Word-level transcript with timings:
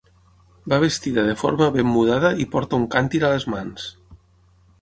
Va 0.71 0.79
vestida 0.83 1.25
de 1.27 1.35
forma 1.41 1.69
ben 1.77 1.91
mudada 1.97 2.33
i 2.45 2.49
porta 2.57 2.81
un 2.81 2.89
càntir 2.97 3.25
a 3.29 3.33
les 3.35 3.49
mans. 3.57 3.89